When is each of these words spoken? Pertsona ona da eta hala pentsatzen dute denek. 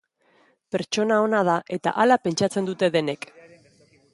Pertsona 0.75 1.19
ona 1.27 1.41
da 1.49 1.57
eta 1.77 1.93
hala 2.05 2.17
pentsatzen 2.25 2.71
dute 2.71 2.91
denek. 2.97 3.33